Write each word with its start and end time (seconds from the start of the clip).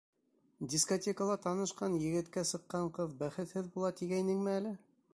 Дискотекала 0.73 1.35
танышҡан 1.43 1.99
егеткә 2.05 2.47
сыҡҡан 2.53 2.91
ҡыҙ 2.99 3.15
бәхетһеҙ 3.23 3.73
була 3.77 3.97
тигәйнеңме 4.01 4.59
әле? 4.61 4.79